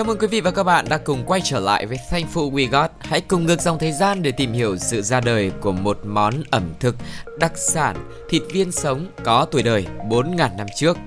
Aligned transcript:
Chào 0.00 0.04
mừng 0.04 0.18
quý 0.18 0.26
vị 0.26 0.40
và 0.40 0.50
các 0.50 0.62
bạn 0.62 0.84
đã 0.88 0.98
cùng 0.98 1.22
quay 1.26 1.40
trở 1.44 1.60
lại 1.60 1.86
với 1.86 1.98
Thankful 2.10 2.52
We 2.52 2.70
Got. 2.70 2.90
Hãy 3.00 3.20
cùng 3.20 3.46
ngược 3.46 3.60
dòng 3.60 3.78
thời 3.78 3.92
gian 3.92 4.22
để 4.22 4.32
tìm 4.32 4.52
hiểu 4.52 4.76
sự 4.76 5.02
ra 5.02 5.20
đời 5.20 5.52
của 5.60 5.72
một 5.72 5.98
món 6.04 6.34
ẩm 6.50 6.74
thực 6.80 6.96
đặc 7.38 7.52
sản 7.56 8.10
thịt 8.28 8.42
viên 8.52 8.72
sống 8.72 9.06
có 9.24 9.46
tuổi 9.50 9.62
đời 9.62 9.86
4.000 10.08 10.56
năm 10.56 10.66
trước. 10.76 10.98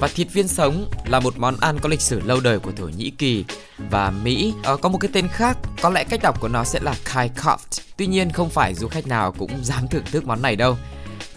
Và 0.00 0.08
thịt 0.14 0.26
viên 0.32 0.48
sống 0.48 0.90
là 1.06 1.20
một 1.20 1.34
món 1.38 1.56
ăn 1.60 1.78
có 1.78 1.88
lịch 1.88 2.00
sử 2.00 2.20
lâu 2.20 2.40
đời 2.40 2.58
của 2.58 2.72
Thổ 2.76 2.84
Nhĩ 2.84 3.10
Kỳ 3.10 3.44
và 3.90 4.10
Mỹ. 4.10 4.54
Ờ, 4.62 4.76
có 4.76 4.88
một 4.88 4.98
cái 4.98 5.10
tên 5.14 5.28
khác, 5.28 5.58
có 5.82 5.90
lẽ 5.90 6.04
cách 6.04 6.20
đọc 6.22 6.40
của 6.40 6.48
nó 6.48 6.64
sẽ 6.64 6.80
là 6.82 6.94
Kai 7.14 7.30
Koft. 7.36 7.80
Tuy 7.96 8.06
nhiên 8.06 8.30
không 8.30 8.50
phải 8.50 8.74
du 8.74 8.88
khách 8.88 9.06
nào 9.06 9.32
cũng 9.32 9.50
dám 9.64 9.88
thưởng 9.88 10.04
thức 10.12 10.26
món 10.26 10.42
này 10.42 10.56
đâu. 10.56 10.76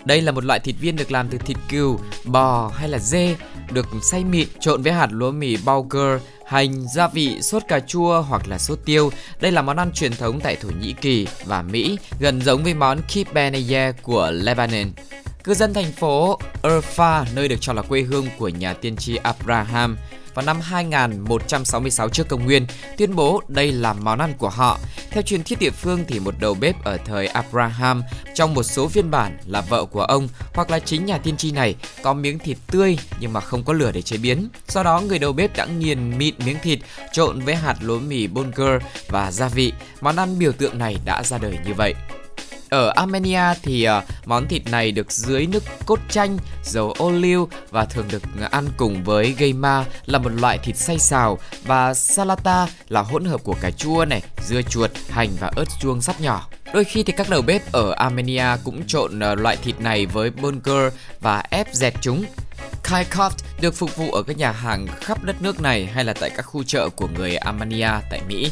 Đây 0.06 0.22
là 0.22 0.32
một 0.32 0.46
loại 0.46 0.60
thịt 0.60 0.76
viên 0.80 0.96
được 0.96 1.12
làm 1.12 1.28
từ 1.30 1.38
thịt 1.38 1.58
cừu, 1.70 2.00
bò 2.26 2.72
hay 2.76 2.90
là 2.90 3.00
dê, 3.00 3.36
được 3.72 3.88
xay 4.12 4.24
mịn 4.24 4.48
trộn 4.60 4.82
với 4.82 4.94
hạt 4.94 5.08
lúa 5.12 5.32
mì 5.32 5.58
bulgur, 5.58 6.22
hành, 6.46 6.88
gia 6.96 7.08
vị, 7.08 7.42
sốt 7.42 7.64
cà 7.68 7.80
chua 7.80 8.22
hoặc 8.22 8.48
là 8.48 8.58
sốt 8.58 8.80
tiêu. 8.86 9.12
Đây 9.42 9.52
là 9.52 9.62
món 9.62 9.78
ăn 9.78 9.92
truyền 9.92 10.12
thống 10.12 10.40
tại 10.40 10.56
Thổ 10.56 10.70
Nhĩ 10.70 10.94
Kỳ 10.94 11.28
và 11.46 11.62
Mỹ, 11.62 11.98
gần 12.20 12.42
giống 12.42 12.64
với 12.64 12.74
món 12.74 13.02
kibbeh 13.02 14.04
của 14.04 14.32
Lebanon. 14.32 14.92
Cư 15.44 15.54
dân 15.54 15.74
thành 15.74 15.92
phố 15.92 16.40
Urfa, 16.64 17.26
nơi 17.36 17.48
được 17.48 17.56
cho 17.62 17.74
là 17.74 17.82
quê 17.82 18.02
hương 18.02 18.28
của 18.38 18.50
nhà 18.50 18.74
tiên 18.74 18.96
tri 18.96 19.16
Abraham, 19.16 19.98
vào 20.38 20.46
năm 20.46 20.62
2166 20.62 22.10
trước 22.10 22.28
công 22.28 22.46
nguyên, 22.46 22.66
tuyên 22.98 23.16
bố 23.16 23.42
đây 23.48 23.72
là 23.72 23.94
món 23.94 24.20
ăn 24.20 24.34
của 24.38 24.50
họ. 24.50 24.80
Theo 25.12 25.24
truyền 25.24 25.44
thuyết 25.44 25.60
địa 25.60 25.70
phương 25.70 26.06
thì 26.08 26.20
một 26.20 26.34
đầu 26.40 26.54
bếp 26.54 26.84
ở 26.84 26.98
thời 26.98 27.28
Abraham 27.28 28.04
trong 28.34 28.54
một 28.54 28.64
số 28.64 28.88
phiên 28.88 29.12
bản 29.12 29.38
là 29.46 29.62
vợ 29.62 29.86
của 29.86 30.02
ông 30.02 30.28
hoặc 30.54 30.70
là 30.70 30.80
chính 30.80 31.06
nhà 31.06 31.18
tiên 31.18 31.38
tri 31.38 31.52
này 31.52 31.76
có 32.04 32.14
miếng 32.14 32.40
thịt 32.40 32.58
tươi 32.68 32.98
nhưng 33.20 33.34
mà 33.34 33.40
không 33.40 33.64
có 33.64 33.74
lửa 33.74 33.92
để 33.92 34.02
chế 34.02 34.18
biến. 34.18 34.50
sau 34.68 34.84
đó 34.84 35.02
người 35.02 35.20
đầu 35.20 35.34
bếp 35.34 35.58
đã 35.58 35.66
nghiền 35.66 36.18
mịn 36.18 36.36
miếng 36.46 36.58
thịt 36.64 36.80
trộn 37.12 37.40
với 37.40 37.56
hạt 37.56 37.76
lúa 37.82 38.00
mì 38.00 38.28
bulgur 38.28 38.82
và 39.08 39.32
gia 39.32 39.48
vị. 39.48 39.74
Món 40.02 40.16
ăn 40.16 40.40
biểu 40.40 40.52
tượng 40.52 40.78
này 40.78 40.98
đã 41.06 41.24
ra 41.24 41.38
đời 41.38 41.58
như 41.66 41.74
vậy. 41.74 41.96
Ở 42.70 42.92
Armenia 42.96 43.54
thì 43.64 43.88
uh, 43.90 44.04
món 44.26 44.48
thịt 44.48 44.66
này 44.66 44.92
được 44.92 45.12
dưới 45.12 45.46
nước 45.46 45.64
cốt 45.86 46.00
chanh, 46.10 46.38
dầu 46.64 46.92
ô 46.98 47.12
liu 47.12 47.50
và 47.72 47.86
thường 47.86 48.06
được 48.10 48.24
ăn 48.52 48.68
cùng 48.78 49.04
với 49.04 49.36
geima 49.38 49.86
là 50.06 50.20
một 50.20 50.30
loại 50.30 50.58
thịt 50.58 50.78
xay 50.78 51.00
xào 51.00 51.40
và 51.64 51.94
salata 51.94 52.68
là 52.90 53.02
hỗn 53.02 53.26
hợp 53.26 53.44
của 53.44 53.56
cà 53.62 53.72
chua 53.72 54.06
này, 54.06 54.22
dưa 54.48 54.62
chuột, 54.62 54.92
hành 55.10 55.30
và 55.40 55.52
ớt 55.56 55.66
chuông 55.80 56.02
sắt 56.02 56.22
nhỏ. 56.22 56.48
Đôi 56.74 56.84
khi 56.84 57.04
thì 57.04 57.14
các 57.18 57.30
đầu 57.30 57.42
bếp 57.42 57.72
ở 57.72 57.92
Armenia 57.92 58.48
cũng 58.64 58.88
trộn 58.88 59.20
uh, 59.20 59.40
loại 59.40 59.58
thịt 59.58 59.80
này 59.80 60.06
với 60.06 60.30
burger 60.30 60.94
và 61.20 61.44
ép 61.50 61.68
dẹt 61.74 61.94
chúng. 62.02 62.26
Kai 62.84 63.06
Koft 63.12 63.32
được 63.62 63.76
phục 63.76 63.96
vụ 63.96 64.12
ở 64.12 64.24
các 64.24 64.38
nhà 64.38 64.52
hàng 64.52 64.88
khắp 65.02 65.24
đất 65.24 65.42
nước 65.42 65.62
này 65.62 65.86
hay 65.86 66.04
là 66.04 66.14
tại 66.14 66.30
các 66.30 66.42
khu 66.42 66.64
chợ 66.64 66.90
của 66.90 67.08
người 67.08 67.36
Armenia 67.36 67.92
tại 68.10 68.22
Mỹ. 68.28 68.52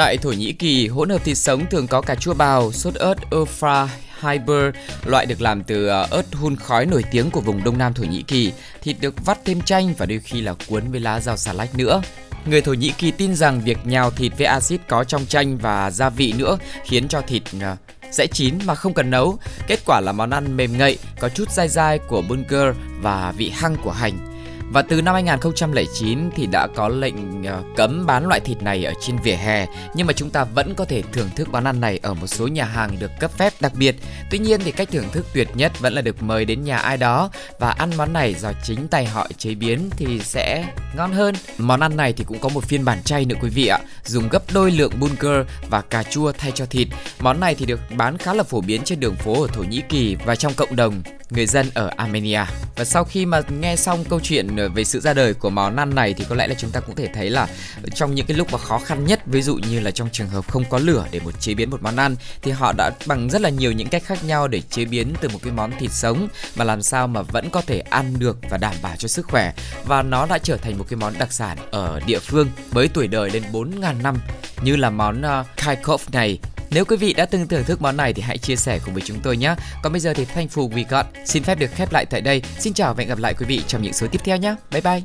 Tại 0.00 0.18
Thổ 0.18 0.32
Nhĩ 0.32 0.52
Kỳ, 0.52 0.88
hỗn 0.88 1.08
hợp 1.08 1.24
thịt 1.24 1.38
sống 1.38 1.66
thường 1.70 1.86
có 1.86 2.00
cà 2.00 2.14
chua 2.14 2.34
bào, 2.34 2.72
sốt 2.72 2.94
ớt 2.94 3.14
Urfa 3.30 3.86
Hyper, 4.20 4.74
loại 5.04 5.26
được 5.26 5.40
làm 5.40 5.62
từ 5.62 5.86
ờ, 5.86 6.06
ớt 6.10 6.34
hun 6.34 6.56
khói 6.56 6.86
nổi 6.86 7.04
tiếng 7.10 7.30
của 7.30 7.40
vùng 7.40 7.64
Đông 7.64 7.78
Nam 7.78 7.94
Thổ 7.94 8.04
Nhĩ 8.04 8.22
Kỳ. 8.22 8.52
Thịt 8.82 8.96
được 9.00 9.24
vắt 9.24 9.38
thêm 9.44 9.60
chanh 9.60 9.94
và 9.98 10.06
đôi 10.06 10.18
khi 10.18 10.40
là 10.40 10.54
cuốn 10.68 10.90
với 10.90 11.00
lá 11.00 11.20
rau 11.20 11.36
xà 11.36 11.52
lách 11.52 11.74
nữa. 11.74 12.02
Người 12.44 12.60
Thổ 12.60 12.72
Nhĩ 12.72 12.92
Kỳ 12.98 13.10
tin 13.10 13.34
rằng 13.34 13.60
việc 13.60 13.78
nhào 13.84 14.10
thịt 14.10 14.32
với 14.38 14.46
axit 14.46 14.80
có 14.88 15.04
trong 15.04 15.26
chanh 15.26 15.58
và 15.58 15.90
gia 15.90 16.10
vị 16.10 16.34
nữa 16.38 16.58
khiến 16.84 17.08
cho 17.08 17.20
thịt 17.20 17.42
ờ, 17.60 17.76
sẽ 18.10 18.26
chín 18.26 18.54
mà 18.64 18.74
không 18.74 18.94
cần 18.94 19.10
nấu. 19.10 19.38
Kết 19.66 19.80
quả 19.86 20.00
là 20.00 20.12
món 20.12 20.30
ăn 20.30 20.56
mềm 20.56 20.78
ngậy, 20.78 20.98
có 21.20 21.28
chút 21.28 21.50
dai 21.50 21.68
dai 21.68 21.98
của 21.98 22.22
bulgur 22.28 22.76
và 23.00 23.32
vị 23.36 23.50
hăng 23.54 23.76
của 23.84 23.92
hành. 23.92 24.29
Và 24.72 24.82
từ 24.82 25.02
năm 25.02 25.14
2009 25.14 26.30
thì 26.36 26.46
đã 26.46 26.66
có 26.74 26.88
lệnh 26.88 27.44
ờ, 27.44 27.62
cấm 27.76 28.06
bán 28.06 28.26
loại 28.26 28.40
thịt 28.40 28.62
này 28.62 28.84
ở 28.84 28.92
trên 29.00 29.16
vỉa 29.22 29.34
hè, 29.34 29.66
nhưng 29.94 30.06
mà 30.06 30.12
chúng 30.12 30.30
ta 30.30 30.44
vẫn 30.44 30.74
có 30.74 30.84
thể 30.84 31.02
thưởng 31.12 31.28
thức 31.36 31.48
món 31.48 31.64
ăn 31.64 31.80
này 31.80 31.98
ở 32.02 32.14
một 32.14 32.26
số 32.26 32.46
nhà 32.46 32.64
hàng 32.64 32.96
được 33.00 33.10
cấp 33.20 33.30
phép 33.38 33.52
đặc 33.60 33.72
biệt. 33.78 33.96
Tuy 34.30 34.38
nhiên 34.38 34.60
thì 34.64 34.72
cách 34.72 34.88
thưởng 34.92 35.04
thức 35.12 35.26
tuyệt 35.34 35.48
nhất 35.54 35.80
vẫn 35.80 35.92
là 35.92 36.02
được 36.02 36.22
mời 36.22 36.44
đến 36.44 36.64
nhà 36.64 36.76
ai 36.76 36.96
đó 36.96 37.30
và 37.58 37.70
ăn 37.70 37.90
món 37.96 38.12
này 38.12 38.34
do 38.34 38.52
chính 38.62 38.88
tay 38.88 39.06
họ 39.06 39.28
chế 39.38 39.54
biến 39.54 39.90
thì 39.96 40.20
sẽ 40.20 40.64
ngon 40.96 41.12
hơn. 41.12 41.34
Món 41.58 41.80
ăn 41.80 41.96
này 41.96 42.12
thì 42.12 42.24
cũng 42.24 42.38
có 42.38 42.48
một 42.48 42.64
phiên 42.64 42.84
bản 42.84 43.02
chay 43.02 43.24
nữa 43.24 43.36
quý 43.42 43.48
vị 43.48 43.66
ạ, 43.66 43.78
dùng 44.04 44.28
gấp 44.28 44.42
đôi 44.52 44.70
lượng 44.70 44.92
bulgur 45.00 45.46
và 45.70 45.80
cà 45.80 46.02
chua 46.02 46.32
thay 46.32 46.52
cho 46.54 46.66
thịt. 46.66 46.88
Món 47.20 47.40
này 47.40 47.54
thì 47.54 47.66
được 47.66 47.80
bán 47.96 48.18
khá 48.18 48.34
là 48.34 48.42
phổ 48.42 48.60
biến 48.60 48.82
trên 48.84 49.00
đường 49.00 49.16
phố 49.16 49.42
ở 49.42 49.48
Thổ 49.52 49.62
Nhĩ 49.62 49.82
Kỳ 49.88 50.16
và 50.24 50.36
trong 50.36 50.54
cộng 50.54 50.76
đồng 50.76 51.02
người 51.30 51.46
dân 51.46 51.70
ở 51.74 51.90
Armenia. 51.96 52.44
Và 52.76 52.84
sau 52.84 53.04
khi 53.04 53.26
mà 53.26 53.40
nghe 53.60 53.76
xong 53.76 54.04
câu 54.04 54.20
chuyện 54.22 54.56
ờ, 54.56 54.68
về 54.68 54.84
sự 54.84 55.00
ra 55.00 55.14
đời 55.14 55.34
của 55.34 55.50
món 55.50 55.76
ăn 55.76 55.94
này 55.94 56.14
thì 56.14 56.24
có 56.28 56.34
lẽ 56.34 56.46
là 56.46 56.54
chúng 56.54 56.70
ta 56.70 56.80
cũng 56.80 56.96
thể 56.96 57.08
thấy 57.14 57.30
là 57.30 57.48
trong 57.94 58.14
những 58.14 58.26
cái 58.26 58.36
lúc 58.36 58.52
mà 58.52 58.58
khó 58.58 58.78
khăn 58.78 59.04
nhất, 59.04 59.20
ví 59.26 59.42
dụ 59.42 59.56
như 59.70 59.80
là 59.80 59.90
trong 59.90 60.08
trường 60.12 60.28
hợp 60.28 60.52
không 60.52 60.64
có 60.70 60.78
lửa 60.78 61.06
để 61.10 61.20
một 61.20 61.40
chế 61.40 61.54
biến 61.54 61.70
một 61.70 61.82
món 61.82 61.96
ăn 61.96 62.16
thì 62.42 62.50
họ 62.50 62.72
đã 62.72 62.90
bằng 63.06 63.30
rất 63.30 63.40
là 63.40 63.48
nhiều 63.48 63.72
những 63.72 63.88
cách 63.88 64.02
khác 64.04 64.24
nhau 64.24 64.48
để 64.48 64.60
chế 64.60 64.84
biến 64.84 65.14
từ 65.20 65.28
một 65.28 65.38
cái 65.42 65.52
món 65.52 65.72
thịt 65.78 65.90
sống 65.92 66.28
mà 66.56 66.64
làm 66.64 66.82
sao 66.82 67.06
mà 67.06 67.22
vẫn 67.22 67.50
có 67.50 67.62
thể 67.62 67.80
ăn 67.80 68.14
được 68.18 68.38
và 68.50 68.56
đảm 68.56 68.74
bảo 68.82 68.96
cho 68.96 69.08
sức 69.08 69.26
khỏe 69.26 69.52
và 69.84 70.02
nó 70.02 70.26
đã 70.26 70.38
trở 70.38 70.56
thành 70.56 70.78
một 70.78 70.84
cái 70.88 70.96
món 70.96 71.14
đặc 71.18 71.32
sản 71.32 71.58
ở 71.70 72.00
địa 72.06 72.18
phương 72.18 72.48
với 72.70 72.88
tuổi 72.88 73.08
đời 73.08 73.30
lên 73.30 73.42
4.000 73.52 74.02
năm 74.02 74.16
như 74.62 74.76
là 74.76 74.90
món 74.90 75.22
ờ, 75.22 75.40
uh, 75.40 75.46
Kaikov 75.56 76.02
này 76.12 76.38
nếu 76.70 76.84
quý 76.84 76.96
vị 76.96 77.12
đã 77.12 77.26
từng 77.26 77.48
thưởng 77.48 77.64
thức 77.64 77.82
món 77.82 77.96
này 77.96 78.12
thì 78.12 78.22
hãy 78.22 78.38
chia 78.38 78.56
sẻ 78.56 78.78
cùng 78.84 78.94
với 78.94 79.02
chúng 79.06 79.20
tôi 79.22 79.36
nhé. 79.36 79.54
Còn 79.82 79.92
bây 79.92 80.00
giờ 80.00 80.14
thì 80.14 80.24
Thankful 80.34 80.70
We 80.70 80.84
Got 80.88 81.06
xin 81.24 81.42
phép 81.42 81.58
được 81.58 81.70
khép 81.74 81.92
lại 81.92 82.06
tại 82.06 82.20
đây. 82.20 82.42
Xin 82.58 82.72
chào 82.72 82.94
và 82.94 83.00
hẹn 83.00 83.08
gặp 83.08 83.18
lại 83.18 83.34
quý 83.38 83.46
vị 83.46 83.62
trong 83.66 83.82
những 83.82 83.92
số 83.92 84.06
tiếp 84.12 84.20
theo 84.24 84.36
nhé. 84.36 84.54
Bye 84.70 84.80
bye. 84.80 85.02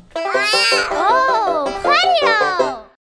Oh! 0.90 1.26